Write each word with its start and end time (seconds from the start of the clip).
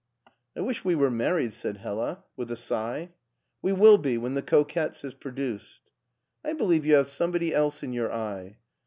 I 0.57 0.61
wish 0.61 0.83
we 0.83 0.95
were 0.95 1.11
married," 1.11 1.53
said 1.53 1.81
Hdla 1.81 2.23
with 2.35 2.49
a 2.49 2.55
sigh. 2.55 3.11
We 3.61 3.71
will 3.71 3.99
be 3.99 4.17
when 4.17 4.33
the' 4.33 4.41
Coquettes' 4.51 5.03
is 5.03 5.13
produced."" 5.13 5.79
I 6.43 6.53
believe 6.53 6.87
you 6.87 6.95
have 6.95 7.07
somebody 7.07 7.53
else 7.53 7.83
in 7.83 7.93
your 7.93 8.11
eye." 8.11 8.57